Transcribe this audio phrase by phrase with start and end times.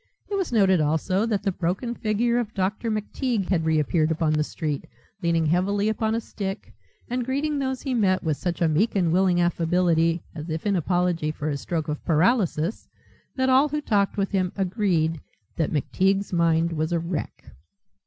[0.31, 2.89] It was noted also that the broken figure of Dr.
[2.89, 4.85] McTeague had reappeared upon the street,
[5.21, 6.73] leaning heavily upon a stick
[7.07, 10.75] and greeting those he met with such a meek and willing affability, as if in
[10.75, 12.87] apology for his stroke of paralysis,
[13.35, 15.21] that all who talked with him agreed
[15.57, 17.51] that McTeague's mind was a wreck.